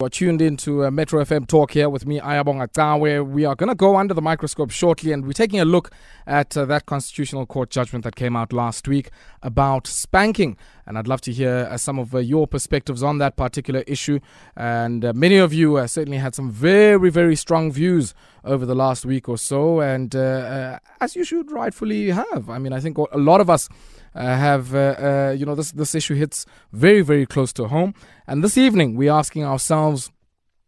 [0.00, 3.68] We're tuned into uh, Metro FM Talk here with me, Ayabong where we are going
[3.68, 5.90] to go under the microscope shortly and we're taking a look
[6.26, 9.10] at uh, that Constitutional Court judgment that came out last week
[9.42, 10.56] about spanking.
[10.86, 14.20] And I'd love to hear uh, some of uh, your perspectives on that particular issue.
[14.56, 18.14] And uh, many of you uh, certainly had some very, very strong views
[18.44, 22.48] over the last week or so, and as you should rightfully have.
[22.48, 23.68] I mean, I think a lot of us
[24.14, 27.94] uh, have, uh, uh, you know, this, this issue hits very, very close to home.
[28.26, 30.10] And this evening, we're asking ourselves,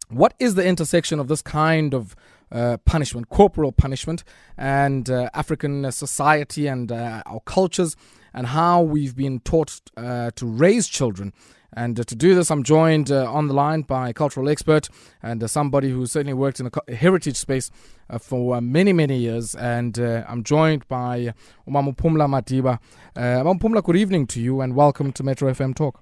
[0.09, 2.15] what is the intersection of this kind of
[2.51, 4.23] uh, punishment, corporal punishment,
[4.57, 7.95] and uh, African society and uh, our cultures,
[8.33, 11.33] and how we've been taught to raise children
[11.75, 14.89] and uh, to do this, I'm joined uh, on the line by a cultural expert
[15.21, 17.71] and uh, somebody who certainly worked in the heritage space
[18.09, 19.55] uh, for uh, many, many years.
[19.55, 21.33] And uh, I'm joined by
[21.67, 22.79] Umamupumla Madiba.
[23.15, 26.01] Uh, Umamupumla, good evening to you and welcome to Metro FM Talk.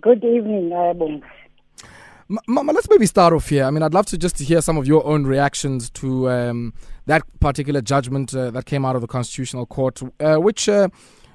[0.00, 1.22] Good evening, Ayabong.
[2.46, 3.64] Mama, let's maybe start off here.
[3.64, 6.72] I mean, I'd love to just hear some of your own reactions to um,
[7.06, 10.66] that particular judgment uh, that came out of the Constitutional Court, uh, which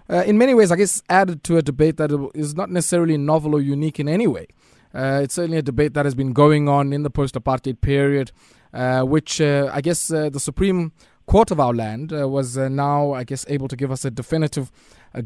[0.10, 3.56] uh, in many ways, I guess, added to a debate that is not necessarily novel
[3.56, 4.48] or unique in any way.
[4.94, 8.32] Uh, it's certainly a debate that has been going on in the post apartheid period,
[8.74, 10.92] uh, which uh, I guess uh, the Supreme
[11.26, 14.72] Court of our land uh, was now, I guess, able to give us a definitive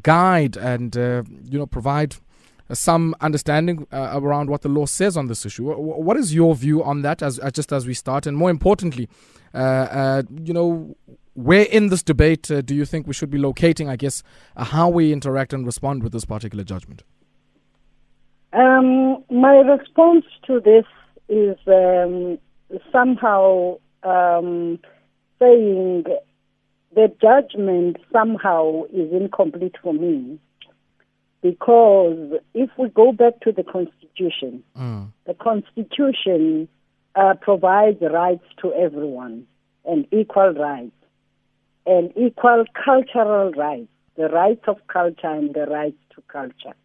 [0.02, 2.16] guide and, you know, provide
[2.74, 5.72] some understanding uh, around what the law says on this issue.
[5.74, 9.10] What is your view on that, as, as just as we start, and more importantly,
[9.54, 10.96] uh, uh, you know,
[11.34, 14.24] where in this debate uh, do you think we should be locating, I guess,
[14.56, 17.04] uh, how we interact and respond with this particular judgment?
[18.54, 20.86] Um, my response to this
[21.30, 22.38] is um,
[22.92, 24.80] somehow um,
[25.40, 26.06] saying
[26.94, 30.38] the judgment somehow is incomplete for me
[31.42, 35.08] because if we go back to the Constitution, mm.
[35.26, 36.68] the Constitution
[37.16, 39.48] uh, provides rights to everyone
[39.86, 40.92] and equal rights
[41.86, 46.76] and equal cultural rights, the rights of culture and the rights to culture,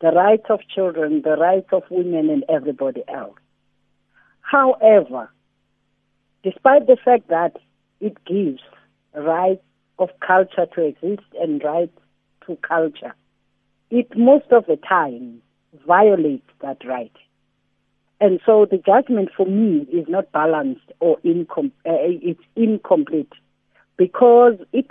[0.00, 3.38] the rights of children, the rights of women and everybody else.
[4.40, 5.30] However,
[6.42, 7.56] despite the fact that
[8.00, 8.60] it gives
[9.14, 9.62] rights
[9.98, 11.98] of culture to exist and rights
[12.46, 13.14] to culture,
[13.90, 15.42] it most of the time
[15.86, 17.12] violates that right.
[18.20, 23.32] And so the judgment for me is not balanced or incom- uh, it's incomplete
[23.96, 24.86] because it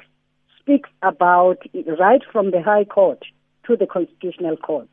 [0.60, 1.58] speaks about
[2.00, 3.24] right from the High Court
[3.68, 4.90] to the Constitutional Court.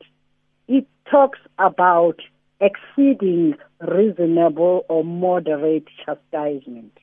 [0.67, 2.19] It talks about
[2.59, 6.97] exceeding reasonable or moderate chastisement.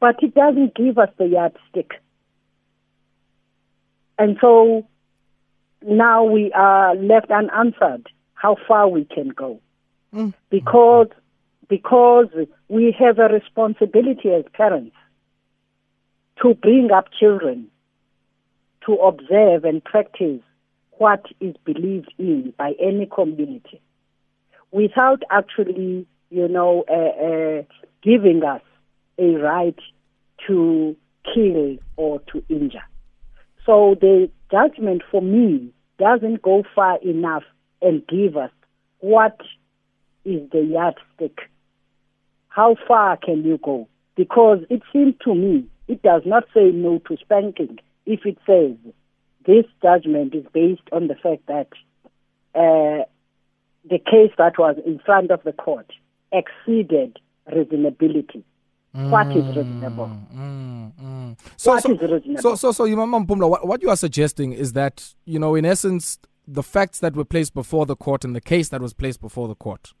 [0.00, 1.92] But it doesn't give us the yardstick.
[4.18, 4.86] And so
[5.82, 9.60] now we are left unanswered how far we can go.
[10.14, 10.34] Mm.
[10.50, 11.08] Because
[11.68, 12.26] because
[12.68, 14.96] we have a responsibility as parents
[16.42, 17.68] to bring up children
[18.86, 20.40] to observe and practice
[20.92, 23.80] what is believed in by any community
[24.72, 27.62] without actually, you know, uh, uh,
[28.02, 28.62] giving us
[29.18, 29.78] a right
[30.46, 30.96] to
[31.34, 32.82] kill or to injure.
[33.66, 37.44] So the judgment for me doesn't go far enough
[37.82, 38.50] and give us
[38.98, 39.38] what
[40.24, 41.38] is the yardstick.
[42.48, 43.88] How far can you go?
[44.16, 48.76] Because it seems to me it does not say no to spanking if it says
[49.46, 51.68] this judgment is based on the fact that
[52.54, 53.04] uh,
[53.88, 55.90] the case that was in front of the court
[56.32, 57.18] exceeded
[57.50, 58.42] reasonability.
[58.96, 60.10] Mm, what is reasonable?
[60.34, 61.38] Mm, mm.
[61.56, 62.42] So, what so, is reasonable?
[62.42, 65.64] So, so, so, Imam Pumla, what, what you are suggesting is that, you know, in
[65.64, 69.20] essence, the facts that were placed before the court and the case that was placed
[69.20, 69.92] before the court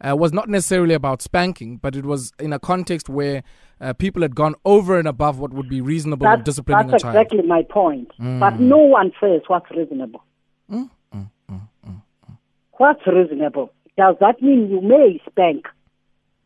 [0.00, 3.42] uh, was not necessarily about spanking, but it was in a context where
[3.80, 6.98] uh, people had gone over and above what would be reasonable that's, in disciplining a
[6.98, 7.14] child.
[7.14, 8.10] That's exactly my point.
[8.18, 8.40] Mm.
[8.40, 10.24] But no one says what's reasonable.
[10.70, 12.38] Mm mm, mm, mm, mm,
[12.72, 13.72] what's reasonable?
[13.96, 15.66] Does that mean you may spank,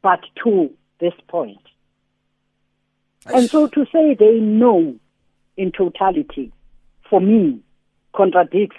[0.02, 0.70] but to
[1.00, 1.58] this point?
[3.26, 4.96] And so to say they know
[5.56, 6.52] in totality,
[7.08, 7.60] for me,
[8.14, 8.76] contradicts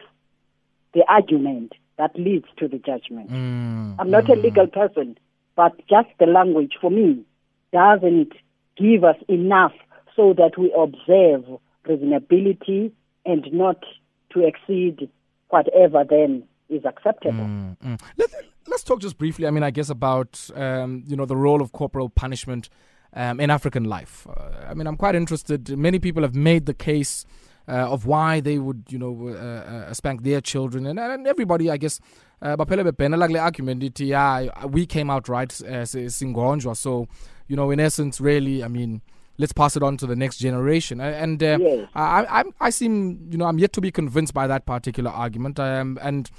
[0.94, 3.30] the argument that leads to the judgment.
[3.30, 4.34] Mm, I'm not mm.
[4.34, 5.18] a legal person,
[5.56, 7.24] but just the language for me
[7.72, 8.34] doesn't
[8.78, 9.74] give us enough
[10.16, 11.46] so that we observe
[11.88, 12.92] reasonability
[13.26, 13.84] and not
[14.32, 15.10] to exceed
[15.50, 17.44] whatever then is acceptable.
[17.44, 18.02] Mm, mm.
[18.18, 18.30] Let,
[18.74, 19.48] us talk just briefly.
[19.48, 22.70] I mean, I guess about um, you know the role of corporal punishment
[23.16, 24.28] um, in African life.
[24.30, 25.76] Uh, I mean, I'm quite interested.
[25.78, 27.26] Many people have made the case
[27.68, 31.72] uh, of why they would, you know, uh, uh, spank their children, and, and everybody,
[31.72, 32.00] I guess,
[32.42, 37.08] uh, baphele bebhenela kule argument yeah we came out right uh, singonjwa so
[37.48, 39.02] you know in essence really i mean
[39.38, 41.90] let's pass it on to the next generation and uh, Yes.
[41.96, 45.60] I, I i seem you know i'm yet to be convinced by that particular argument
[45.60, 46.30] um, and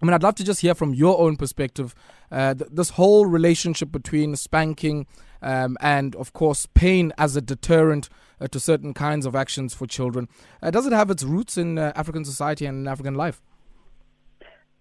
[0.00, 1.94] I mean, I'd love to just hear from your own perspective
[2.30, 5.06] uh, th- this whole relationship between spanking
[5.42, 8.08] um, and, of course, pain as a deterrent
[8.40, 10.28] uh, to certain kinds of actions for children.
[10.62, 13.42] Uh, does it have its roots in uh, African society and in African life?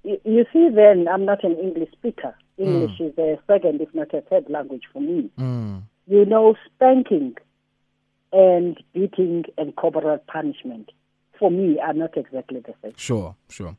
[0.04, 2.36] You, you see, then I'm not an English speaker.
[2.58, 5.30] English is a second, if not a third language for me.
[5.38, 5.84] Mm.
[6.08, 7.36] You know, spanking
[8.32, 10.92] and beating and corporal punishment
[11.38, 12.94] for me are not exactly the same.
[12.98, 13.78] Sure, sure.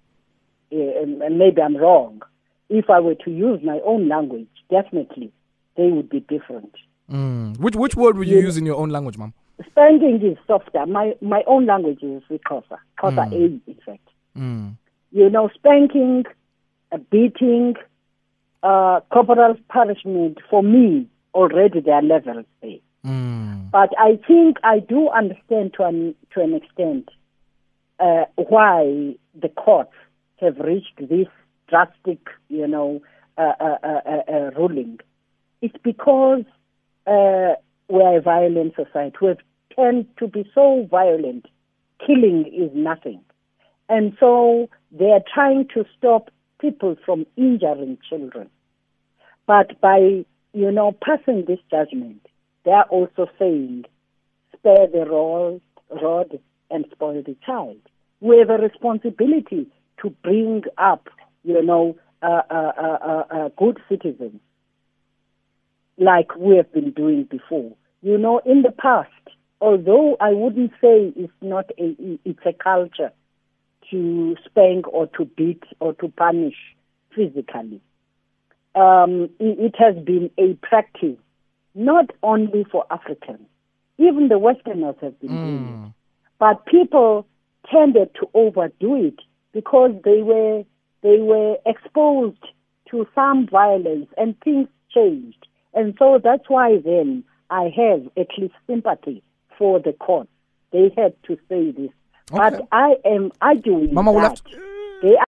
[0.73, 2.23] Uh, and, maybe I'm wrong.
[2.69, 5.33] If I were to use my own language, definitely
[5.77, 6.75] they would be different.
[7.11, 7.59] Mm.
[7.59, 8.43] Which which word would you Yeah.
[8.49, 9.33] use in your own language, ma'am?
[9.71, 10.85] Spanking is softer.
[10.87, 14.09] My my own language is Xhosa, Xhosa A, in fact.
[14.37, 14.77] Mm.
[15.11, 16.25] You know, spanking,
[17.11, 17.75] beating,
[18.63, 22.79] uh, corporal punishment, for me, already there are levels there.
[23.07, 23.71] Mm.
[23.71, 27.09] But I think I do understand to an, to an extent
[28.01, 29.93] uh, why the courts
[30.41, 31.29] have reached this
[31.69, 32.19] drastic,
[32.49, 33.01] you know,
[33.37, 34.99] uh, uh, uh, uh, uh, ruling.
[35.63, 36.45] It's because
[37.07, 37.55] uh,
[37.89, 39.17] we're a violent society.
[39.21, 39.35] We
[39.75, 41.47] tend to be so violent.
[42.05, 43.21] Killing is nothing.
[43.89, 46.31] And so they are trying to stop
[46.61, 48.51] people from injuring children.
[49.47, 52.27] But by, you know, passing this judgment,
[52.65, 53.85] they are also saying,
[54.57, 55.61] spare the rod,
[56.03, 56.39] rod
[56.71, 57.79] and spoil the child.
[58.21, 59.69] We have a responsibility
[60.03, 61.09] to bring up,
[61.45, 64.41] you know, uh, uh, uh, good citizens
[65.99, 67.77] like we have been doing before.
[68.03, 69.11] You know, in the past,
[69.61, 73.13] although I wouldn't say it's not a, it's a culture
[73.91, 76.57] to spank or to beat or to punish
[77.15, 77.81] physically.
[78.75, 81.17] Um, it, it has been a practice
[81.75, 83.47] not only for Africans,
[83.99, 85.93] even the Westerners have been doing it.
[86.39, 87.27] But people
[87.71, 89.19] tended to overdo it
[89.53, 90.65] because they were
[91.03, 92.45] they were exposed
[92.91, 95.47] to some violence and things changed.
[95.75, 99.23] And so that's why then I have at least sympathy
[99.57, 100.29] for the court.
[100.73, 101.91] They had to say this.
[102.33, 102.57] Okay.
[102.57, 105.25] But I am arguing Mama, we'll have that to- they are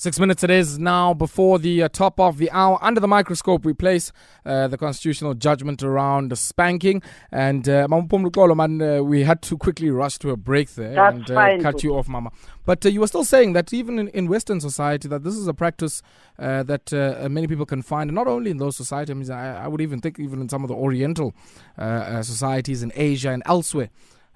[0.00, 2.78] Six minutes it is now before the uh, top of the hour.
[2.80, 4.12] Under the microscope, we place
[4.46, 7.02] uh, the constitutional judgment around spanking.
[7.32, 11.30] And uh, man, uh, we had to quickly rush to a break there That's and
[11.32, 12.30] uh, fine, cut you off, Mama.
[12.64, 15.48] But uh, you were still saying that even in, in Western society, that this is
[15.48, 16.00] a practice
[16.38, 19.10] uh, that uh, many people can find, and not only in those societies.
[19.10, 21.34] I, mean, I, I would even think even in some of the Oriental
[21.76, 23.90] uh, uh, societies in Asia and elsewhere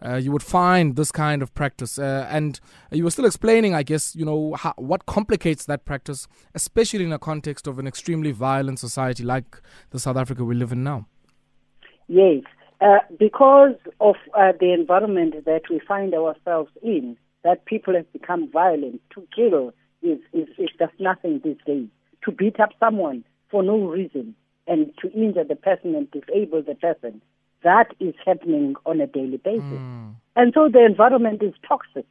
[0.04, 1.99] uh, you would find this kind of practice.
[1.99, 2.60] Uh, and
[2.90, 7.12] you were still explaining, I guess, you know, how, what complicates that practice, especially in
[7.12, 9.60] a context of an extremely violent society like
[9.90, 11.06] the South Africa we live in now.
[12.08, 12.43] Yes,
[12.81, 18.50] uh, because of uh, the environment that we find ourselves in, that people have become
[18.50, 19.00] violent.
[19.14, 19.72] To kill
[20.02, 21.88] is, is, is just nothing these days.
[22.25, 24.34] To beat up someone for no reason
[24.66, 27.20] and to injure the person and disable the person,
[27.62, 29.80] that is happening on a daily basis.
[30.34, 32.06] And so the environment is toxic.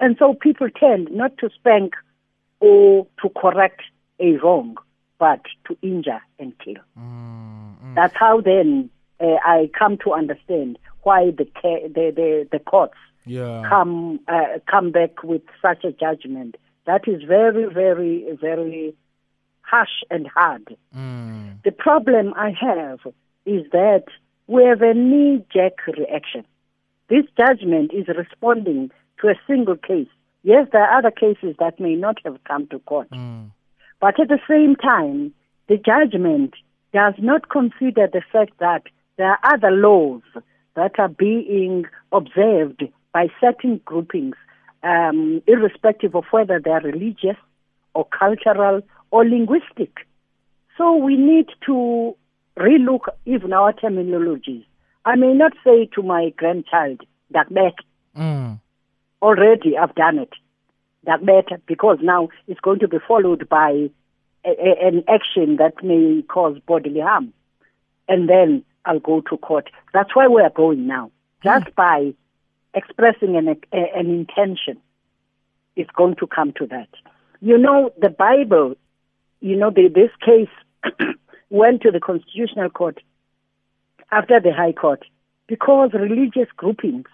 [0.00, 1.94] And so people tend not to spank
[2.60, 3.80] or to correct
[4.20, 4.76] a wrong,
[5.18, 6.82] but to injure and kill.
[7.94, 8.90] That's how then
[9.20, 13.64] uh, I come to understand why the the the, the courts Yeah.
[13.68, 16.56] come uh, come back with such a judgment.
[16.84, 18.94] That is very very very
[19.62, 20.76] harsh and hard.
[20.94, 21.62] Mm.
[21.64, 23.00] The problem I have
[23.46, 24.04] is that
[24.46, 26.44] we have a knee jerk reaction.
[27.08, 30.08] This judgment is responding to a single case.
[30.42, 33.10] Yes, there are other cases that may not have come to court.
[33.10, 33.50] Mm.
[34.00, 35.32] But at the same time,
[35.68, 36.54] the judgment
[36.92, 38.82] does not consider the fact that
[39.16, 40.22] there are other laws
[40.74, 44.36] that are being observed by certain groupings,
[44.82, 47.36] um, irrespective of whether they are religious
[47.94, 50.06] or cultural or linguistic.
[50.76, 52.14] So we need to
[52.58, 54.64] relook even our terminologies.
[55.04, 57.00] I may not say to my grandchild,
[57.32, 57.74] Dakbet,
[58.16, 58.58] Mm.
[59.20, 60.32] already I've done it.
[61.04, 63.90] That better because now it's going to be followed by
[64.44, 67.32] a, a, an action that may cause bodily harm,
[68.08, 69.70] and then I'll go to court.
[69.92, 71.10] That's where we are going now.
[71.44, 72.14] Just by
[72.74, 74.78] expressing an a, an intention,
[75.76, 76.88] it's going to come to that.
[77.40, 78.76] You know, the Bible.
[79.40, 80.48] You know, the, this case
[81.50, 83.00] went to the Constitutional Court
[84.10, 85.04] after the High Court
[85.46, 87.06] because religious groupings,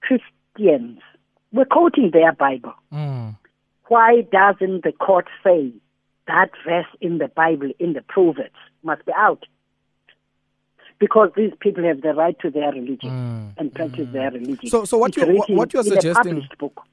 [0.00, 1.00] Christians,
[1.52, 2.74] were quoting their Bible.
[2.92, 3.36] Mm.
[3.86, 5.72] Why doesn't the court say
[6.28, 8.54] that verse in the Bible, in the Proverbs,
[8.84, 9.44] must be out.
[11.00, 13.52] Because these people have the right to their religion mm.
[13.56, 14.12] and practice mm.
[14.12, 14.68] their religion.
[14.68, 16.46] So, so what you what, what you are suggesting,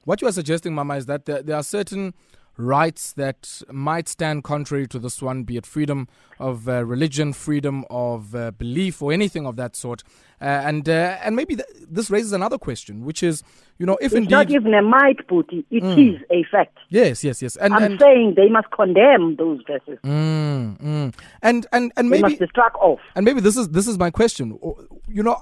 [0.04, 2.14] what you are suggesting, Mama, is that there, there are certain
[2.56, 6.08] rights that might stand contrary to this one, be it freedom
[6.38, 10.02] of uh, religion, freedom of uh, belief, or anything of that sort.
[10.40, 13.42] Uh, and uh, and maybe th- this raises another question, which is,
[13.78, 16.14] you know, if it's indeed not even a might, Bhuti, it mm.
[16.14, 16.76] is a fact.
[16.90, 17.56] Yes, yes, yes.
[17.56, 19.98] And, I'm and, saying they must condemn those verses.
[20.04, 21.14] Mm, mm.
[21.42, 23.00] And and and maybe they must be struck off.
[23.14, 24.58] And maybe this is this is my question.
[25.08, 25.38] You know,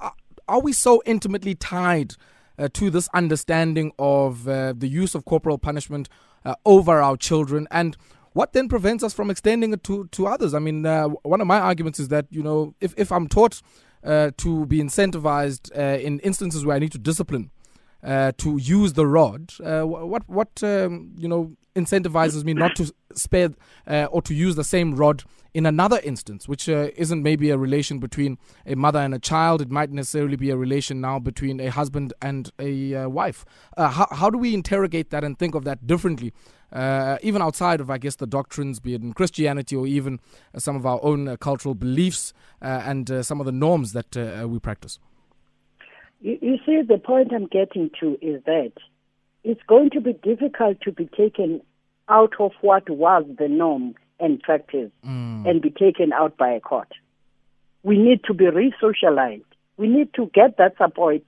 [0.47, 2.15] are we so intimately tied?
[2.57, 6.07] Uh, to this understanding of uh, the use of corporal punishment
[6.45, 7.97] uh, over our children and
[8.35, 10.53] what then prevents us from extending it to, to others?
[10.53, 13.61] I mean, uh, one of my arguments is that, you know, if, if I'm taught
[14.03, 17.51] uh, to be incentivized uh, in instances where I need to discipline,
[18.05, 22.93] uh, to use the rod, uh, what, what um, you know, incentivizes me not to
[23.13, 23.49] spare
[23.87, 25.23] or to use the same rod
[25.55, 29.61] in another instance, which uh, isn't maybe a relation between a mother and a child.
[29.61, 33.45] It might necessarily be a relation now between a husband and a uh, wife.
[33.77, 36.33] Uh, how, how do we interrogate that and think of that differently,
[36.73, 40.19] uh, even outside of, I guess, the doctrines, be it in Christianity or even
[40.53, 44.13] uh, some of our own uh, cultural beliefs and some of the norms that
[44.49, 44.99] we practice?
[46.21, 48.73] You, you see, the point I'm getting to is that
[49.43, 51.61] it's going to be difficult to be taken
[52.09, 55.49] out of what was the norm and practice mm.
[55.49, 56.91] and be taken out by a court.
[57.83, 59.43] We need to be re socialized.
[59.77, 61.21] We need to get that support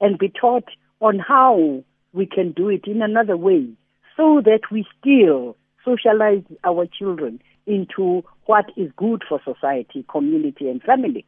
[0.00, 0.64] and be taught
[1.00, 3.68] on how we can do it in another way
[4.16, 10.82] so that we still socialize our children into what is good for society, community, and
[10.82, 11.24] family.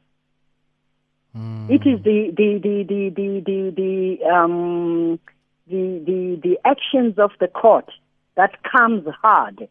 [1.36, 1.70] Mm.
[1.70, 5.20] It is the the the the the the, the um
[5.68, 7.90] the, the the actions of the court
[8.36, 9.68] that comes hard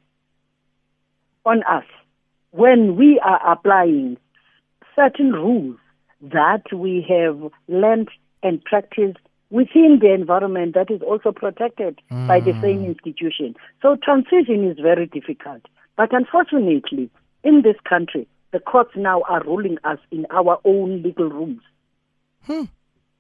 [1.46, 1.86] on us
[2.52, 4.18] when we are applying
[4.96, 5.78] certain rules
[6.22, 8.10] that we have learned
[8.44, 12.28] and practiced within the environment that is also protected mm.
[12.28, 12.88] by the same mm.
[12.88, 13.56] institution.
[13.82, 15.62] So transition is very difficult.
[15.98, 17.10] But unfortunately,
[17.44, 21.62] in this country, the courts now are ruling us in our own legal rooms.
[22.44, 22.64] Hmm.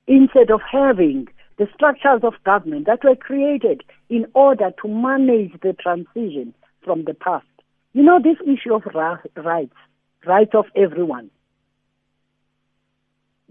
[0.07, 5.73] Instead of having the structures of government that were created in order to manage the
[5.73, 7.45] transition from the past
[7.93, 8.83] you know, this issue of
[9.35, 9.73] rights,
[10.25, 11.29] rights of everyone,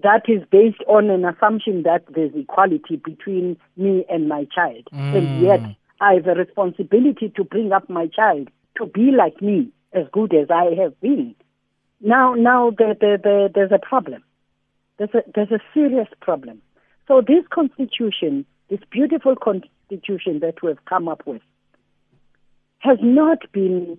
[0.03, 4.87] that is based on an assumption that there's equality between me and my child.
[4.93, 5.17] Mm.
[5.17, 5.61] And yet,
[6.01, 10.33] I have a responsibility to bring up my child to be like me, as good
[10.33, 11.35] as I have been.
[12.01, 14.23] Now, now the, the, the, there's a problem.
[14.99, 16.63] There's a, there's a serious problem.
[17.07, 21.43] So this constitution, this beautiful constitution that we have come up with,
[22.81, 23.99] has not been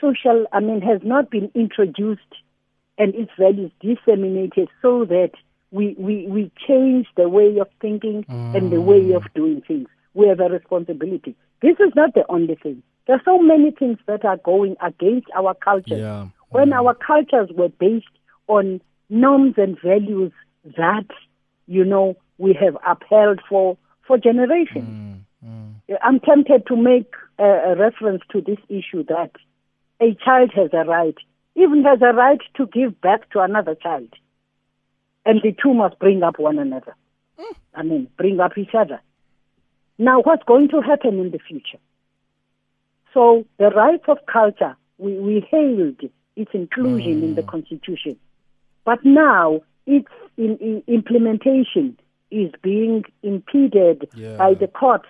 [0.00, 2.20] social, I mean, has not been introduced
[2.98, 5.32] and its values disseminated so that
[5.70, 8.56] we, we, we change the way of thinking mm.
[8.56, 9.88] and the way of doing things.
[10.14, 11.36] We have a responsibility.
[11.60, 12.82] This is not the only thing.
[13.06, 15.96] There are so many things that are going against our culture.
[15.96, 16.26] Yeah.
[16.50, 16.74] When mm.
[16.74, 18.06] our cultures were based
[18.48, 20.32] on norms and values
[20.76, 21.06] that,
[21.66, 23.76] you know, we have upheld for,
[24.06, 25.24] for generations.
[25.44, 25.74] Mm.
[25.88, 25.96] mm.
[26.02, 29.30] I'm tempted to make a, a reference to this issue that
[30.00, 31.16] a child has a right,
[31.54, 34.08] even has a right to give back to another child.
[35.24, 36.94] And the two must bring up one another.
[37.38, 37.54] Mm.
[37.74, 39.00] I mean, bring up each other.
[39.98, 41.78] Now, what's going to happen in the future?
[43.14, 46.00] So, the rights of culture, we, we hailed
[46.36, 47.24] its inclusion mm.
[47.24, 47.48] in the hmm.
[47.48, 48.16] Constitution.
[48.84, 51.98] But now, its in, in implementation
[52.30, 54.36] is being impeded yeah.
[54.36, 55.08] by the courts.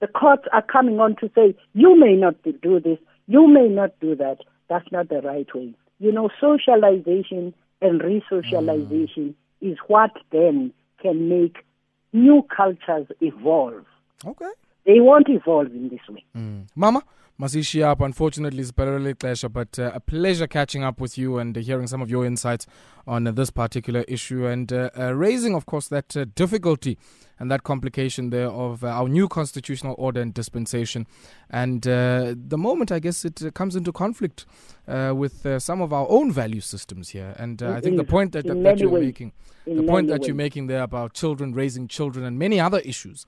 [0.00, 3.98] The courts are coming on to say, you may not do this, you may not
[4.00, 4.38] do that.
[4.68, 5.74] That's not the right way.
[5.98, 9.34] You know, socialization and resocialization mm.
[9.60, 11.64] is what then can make
[12.12, 13.84] new cultures evolve.
[14.24, 14.50] Okay.
[14.86, 16.24] They won't evolve in this way.
[16.36, 16.66] Mm.
[16.74, 17.02] Mama,
[17.40, 18.02] Masishi up.
[18.02, 21.86] Unfortunately, it's a pleasure, but uh, a pleasure catching up with you and uh, hearing
[21.86, 22.66] some of your insights
[23.06, 26.98] on uh, this particular issue and uh, uh, raising, of course, that uh, difficulty
[27.38, 31.06] and that complication there of our new constitutional order and dispensation.
[31.48, 34.44] And the moment, I guess, it comes into conflict
[34.86, 37.34] with some of our own value systems here.
[37.38, 39.04] And I think the point that, that, that you're ways.
[39.04, 39.32] making,
[39.64, 40.26] in the point that ways.
[40.26, 43.24] you're making there about children raising children and many other issues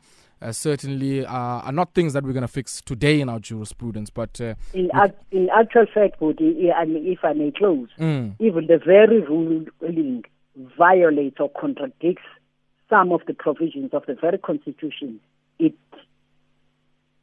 [0.50, 4.10] certainly are, are, not things that we're going to fix today in our jurisprudence.
[4.10, 8.34] But uh, in, act, in actual fact, Bhuti, if I may close, mm.
[8.38, 10.24] even the very ruling
[10.76, 12.22] violates or contradicts
[12.90, 15.18] some of the provisions of the very constitution
[15.58, 15.74] it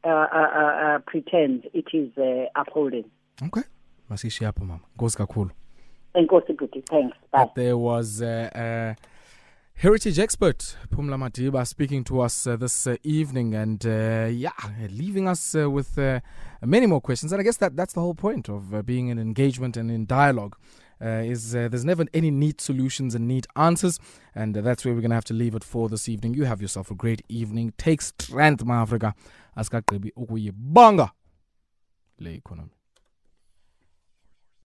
[0.02, 3.04] uh, uh, uh, pretends it is uh, upholding.
[3.42, 3.62] Okay.
[4.10, 4.80] Masishiya apho mama.
[4.98, 5.50] Nkosi kakhulu.
[6.14, 7.16] Enkosi Bhuti, thanks.
[7.30, 7.38] Bye.
[7.38, 9.09] That there was uh, uh,
[9.80, 14.50] heritage expert Pumla Madiba speaking to us uh, this uh, evening and uh, yeah,
[14.90, 16.20] leaving us uh, with uh,
[16.62, 17.32] many more questions.
[17.32, 20.04] And I guess that that's the whole point of uh, being in engagement and in
[20.04, 20.56] dialogue.
[21.02, 23.98] Is there's never any neat solutions and neat answers,
[24.34, 26.34] and that's where we're gonna have to leave it for this evening.
[26.34, 27.72] You have yourself a great evening.
[27.78, 29.14] Take strength, my Africa.
[29.56, 31.10] Askagqibi ukuyibanga
[32.18, 32.79] le economy.